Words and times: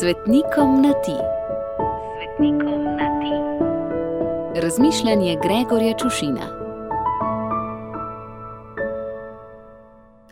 Svetnikom 0.00 0.82
na 0.82 0.92
ti. 0.92 1.16
Svetnikom 2.16 2.84
na 2.84 3.08
ti. 3.20 3.34
Razmišljanje 4.60 5.36
Gregorja 5.42 5.94
Čušina. 5.98 6.46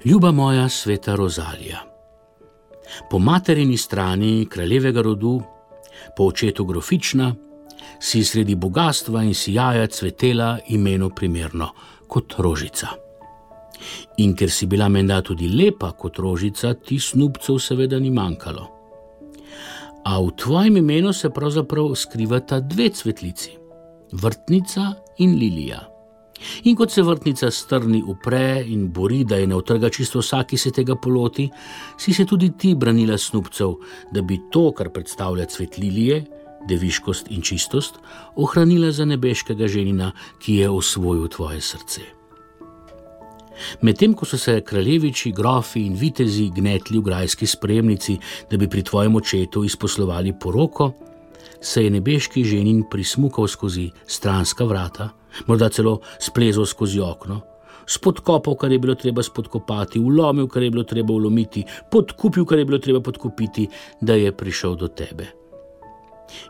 Ljuba 0.05 0.33
moja 0.33 0.69
sveta 0.69 1.15
Rozalija. 1.15 1.79
Po 3.11 3.19
materini 3.19 3.77
strani 3.77 4.47
kraljevega 4.51 5.03
rodu, 5.03 5.43
po 6.17 6.25
očetu 6.25 6.65
grofična, 6.65 7.35
si 8.01 8.25
sredi 8.25 8.55
bogatstva 8.55 9.23
in 9.23 9.35
sijaja 9.35 9.87
cvetela 9.87 10.59
imenu 10.69 11.11
primerno 11.11 11.69
kot 12.07 12.35
rožica. 12.39 12.89
In 14.17 14.37
ker 14.37 14.51
si 14.51 14.67
bila 14.67 14.89
menda 14.89 15.23
tudi 15.23 15.49
lepa 15.49 15.93
kot 15.93 16.19
rožica, 16.19 16.75
ti 16.75 17.01
snupcev 17.01 17.59
seveda 17.59 17.99
ni 17.99 18.11
manjkalo. 18.11 18.84
A 20.05 20.21
v 20.21 20.31
tvojem 20.37 20.77
imenu 20.77 21.13
se 21.13 21.31
pravzaprav 21.31 21.95
skrivata 21.95 22.61
dve 22.61 22.91
cvetlici: 22.91 23.51
vrtnica 24.13 24.93
in 25.19 25.39
lilija. 25.39 25.81
In 26.65 26.77
kot 26.77 26.93
se 26.93 27.03
vrtnica 27.03 27.51
strni 27.51 28.03
upre 28.07 28.65
in 28.69 28.93
bori, 28.93 29.25
da 29.25 29.37
je 29.37 29.47
ne 29.47 29.57
utrga 29.57 29.89
čisto 29.91 30.21
vsak, 30.21 30.47
ki 30.47 30.59
se 30.59 30.71
tega 30.71 30.97
poloti, 30.97 31.49
si 31.99 32.13
se 32.13 32.25
tudi 32.25 32.51
ti 32.59 32.75
branila 32.75 33.19
snupcev, 33.19 33.77
da 34.13 34.23
bi 34.23 34.41
to, 34.53 34.73
kar 34.73 34.91
predstavlja 34.93 35.47
cvet 35.47 35.79
lilije, 35.79 36.25
deviškost 36.69 37.31
in 37.31 37.43
čistost, 37.43 37.95
ohranila 38.37 38.93
za 38.93 39.05
nebeškega 39.05 39.69
ženina, 39.69 40.13
ki 40.39 40.55
je 40.55 40.71
osvojil 40.71 41.29
tvoje 41.29 41.61
srce. 41.61 42.24
Medtem 43.83 44.15
ko 44.15 44.27
so 44.27 44.39
se 44.39 44.61
kraljeviči, 44.61 45.33
grofi 45.33 45.87
in 45.87 45.95
vitezi 45.95 46.51
gnetli 46.55 46.99
v 46.99 47.03
grajski 47.03 47.47
spremnici, 47.47 48.19
da 48.51 48.57
bi 48.57 48.69
pri 48.69 48.83
tvojem 48.83 49.17
očetu 49.17 49.65
izposlovali 49.65 50.35
poroko, 50.41 50.93
se 51.61 51.85
je 51.85 51.91
nebeški 51.91 52.45
ženin 52.45 52.85
prismukal 52.91 53.49
skozi 53.49 53.91
stranska 54.07 54.65
vrata, 54.65 55.09
morda 55.47 55.69
celo 55.69 56.01
splezal 56.21 56.67
skozi 56.67 57.01
okno, 57.01 57.41
spodkopal, 57.87 58.57
kar 58.57 58.73
je 58.73 58.79
bilo 58.79 58.95
treba 58.95 59.23
spodkopati, 59.23 60.01
ulomil, 60.01 60.49
kar 60.49 60.63
je 60.63 60.71
bilo 60.71 60.85
treba 60.85 61.13
ulomiti, 61.13 61.65
podkupil, 61.91 62.45
kar 62.45 62.59
je 62.59 62.65
bilo 62.65 62.79
treba 62.79 63.01
podkupiti, 63.01 63.69
da 64.01 64.15
je 64.15 64.33
prišel 64.33 64.77
do 64.77 64.89
tebe. 64.89 65.44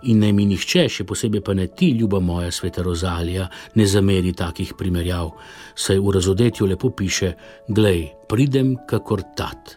In 0.02 0.20
naj 0.22 0.32
mi 0.32 0.46
nihče, 0.46 0.86
še 0.88 1.04
posebej 1.04 1.42
pa 1.44 1.54
ne 1.54 1.66
ti, 1.66 1.90
ljuba 1.98 2.20
moja 2.20 2.50
sveta 2.54 2.82
Rozalija, 2.82 3.48
ne 3.74 3.86
zameri 3.86 4.32
takih 4.32 4.74
primerjav, 4.78 5.32
saj 5.74 5.98
v 6.00 6.12
razodetju 6.14 6.66
lepo 6.66 6.90
piše: 6.90 7.32
Glej, 7.68 8.08
pridem 8.28 8.76
kakor 8.88 9.22
tat. 9.36 9.76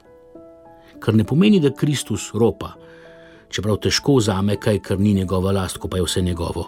Kar 1.00 1.16
ne 1.16 1.23
pomeni, 1.23 1.59
da 1.59 1.73
Kristus 1.73 2.31
ropa, 2.34 2.73
čeprav 3.50 3.80
težko 3.84 4.18
vzame 4.18 4.58
kaj, 4.62 4.80
kar 4.80 5.00
ni 5.00 5.14
njegova 5.14 5.52
last, 5.52 5.78
ko 5.78 5.88
pa 5.88 5.98
je 5.98 6.08
vse 6.08 6.22
njegovo. 6.22 6.68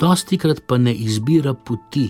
Dosti 0.00 0.38
krat 0.38 0.62
pa 0.66 0.78
ne 0.78 0.94
izbira 0.94 1.54
poti 1.54 2.08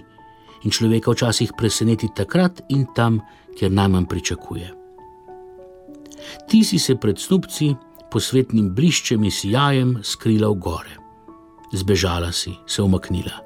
in 0.65 0.71
človeka 0.71 1.13
včasih 1.13 1.53
preseneti 1.57 2.09
takrat 2.17 2.63
in 2.69 2.87
tam, 2.97 3.21
kjer 3.59 3.73
najmanj 3.73 4.07
pričakuje. 4.07 4.75
Ti 6.49 6.65
si 6.65 6.79
se 6.79 6.97
pred 6.97 7.19
snupci, 7.19 7.75
posvetnim 8.11 8.73
bliščem 8.75 9.25
in 9.25 9.31
sijajem 9.31 9.95
skrila 10.03 10.49
v 10.51 10.59
gore. 10.59 10.97
Zbežala 11.73 12.33
si, 12.33 12.53
se 12.67 12.83
umaknila. 12.83 13.39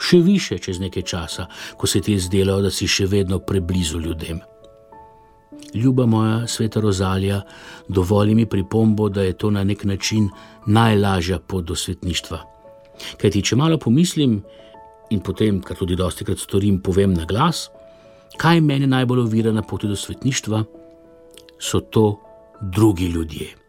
Še 0.00 0.18
više 0.26 0.58
čez 0.58 0.80
nekaj 0.82 1.02
časa, 1.06 1.46
ko 1.78 1.86
se 1.86 2.00
ti 2.00 2.16
je 2.16 2.24
zdelo, 2.26 2.58
da 2.62 2.70
si 2.70 2.88
še 2.90 3.06
vedno 3.06 3.38
preblizu 3.38 4.00
ljudem. 4.02 4.40
Ljuba 5.74 6.06
moja 6.06 6.46
sveta 6.46 6.80
Rozalija, 6.80 7.40
dovoli 7.88 8.34
mi 8.34 8.46
pripombo, 8.46 9.08
da 9.08 9.22
je 9.22 9.32
to 9.38 9.50
na 9.50 9.64
nek 9.64 9.84
način 9.84 10.28
najlažja 10.66 11.38
pot 11.38 11.64
do 11.64 11.74
svetništva. 11.74 12.42
Kaj 13.20 13.30
ti, 13.30 13.42
če 13.42 13.56
malo 13.56 13.78
pomislim 13.78 14.40
in 15.10 15.20
potem, 15.20 15.60
kar 15.62 15.78
tudi 15.78 15.96
dosti 15.96 16.26
krat 16.26 16.38
storim, 16.38 16.80
povem 16.82 17.14
na 17.14 17.26
glas, 17.26 17.68
kaj 18.38 18.60
meni 18.60 18.86
najbolj 18.86 19.26
ovira 19.26 19.52
na 19.52 19.62
poti 19.62 19.90
do 19.90 19.96
svetništva, 19.96 20.64
so 21.58 21.80
to 21.80 22.06
drugi 22.60 23.06
ljudje. 23.14 23.63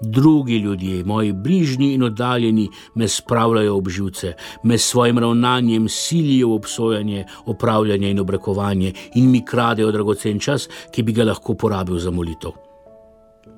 Drugi 0.00 0.58
ljudje, 0.58 1.04
moji 1.04 1.32
bližnji 1.32 1.94
in 1.94 2.02
oddaljeni, 2.02 2.68
me 2.94 3.08
spravljajo 3.08 3.76
ob 3.76 3.88
živce, 3.88 4.34
me 4.62 4.78
s 4.78 4.88
svojim 4.90 5.18
ravnanjem 5.18 5.88
silijo 5.88 6.48
v 6.48 6.54
obsojanje, 6.54 7.24
opravljanje 7.46 8.10
in 8.10 8.20
obrakovanje 8.20 8.92
in 9.14 9.30
mi 9.30 9.44
kradejo 9.44 9.92
dragocen 9.92 10.40
čas, 10.40 10.68
ki 10.92 11.02
bi 11.02 11.12
ga 11.12 11.24
lahko 11.24 11.54
porabil 11.54 11.98
za 11.98 12.10
molitev. 12.10 12.50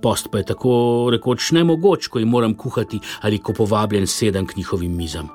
Post 0.03 0.29
pa 0.31 0.39
je 0.39 0.45
tako 0.45 1.09
rekoč 1.11 1.51
nemogoč, 1.51 2.07
ko 2.07 2.19
jim 2.19 2.29
moram 2.29 2.55
kuhati 2.55 3.01
ali 3.21 3.39
ko 3.39 3.53
povabljen 3.53 4.07
sedem 4.07 4.47
k 4.47 4.57
njihovim 4.57 4.97
mizam. 4.97 5.29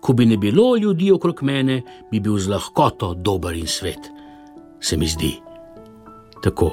Ko 0.00 0.12
bi 0.12 0.26
ne 0.26 0.36
bilo 0.36 0.76
ljudi 0.76 1.12
okrog 1.12 1.42
mene, 1.42 1.82
bi 2.10 2.20
bil 2.20 2.38
z 2.38 2.48
lahkoto 2.48 3.14
dober 3.14 3.54
in 3.54 3.66
svet. 3.66 4.10
Se 4.80 4.96
mi 4.96 5.06
zdi 5.06 5.36
tako 6.42 6.72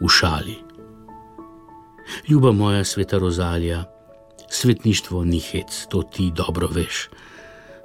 v 0.00 0.08
šali. 0.08 0.67
Ljuba 2.28 2.52
moja 2.52 2.84
sveta 2.84 3.18
Rozalija, 3.18 3.84
svetništvo 4.48 5.24
ni 5.24 5.40
hec, 5.40 5.86
to 5.88 6.02
ti 6.02 6.30
dobro 6.36 6.68
veš. 6.72 7.08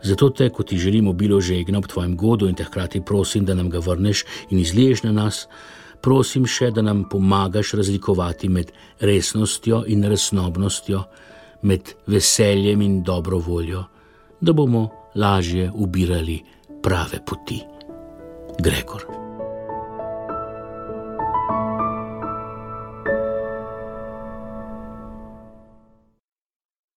Zato 0.03 0.29
te, 0.29 0.50
ko 0.50 0.63
ti 0.63 0.78
želimo 0.78 1.13
bilo 1.13 1.41
žegna 1.41 1.78
ob 1.78 1.88
tvojem 1.88 2.17
godu 2.17 2.47
in 2.47 2.56
te 2.56 2.63
hkrati 2.63 3.01
prosim, 3.01 3.45
da 3.45 3.53
nam 3.53 3.69
ga 3.69 3.79
vrneš 3.79 4.25
in 4.50 4.59
izliješ 4.59 5.03
na 5.03 5.12
nas, 5.12 5.47
prosim 6.01 6.45
še, 6.45 6.72
da 6.72 6.81
nam 6.81 7.06
pomagaš 7.09 7.73
razlikovati 7.79 8.50
med 8.50 8.72
resnostjo 9.00 9.83
in 9.88 10.03
resnobnostjo, 10.03 11.03
med 11.62 11.95
veseljem 12.07 12.81
in 12.81 13.01
dobro 13.03 13.39
voljo, 13.39 13.85
da 14.41 14.53
bomo 14.53 14.89
lažje 15.16 15.72
ubirali 15.73 16.41
prave 16.83 17.23
poti. 17.25 17.62
Gregor. 18.59 19.22